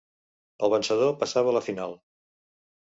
[0.67, 1.97] El vencedor passava a la final.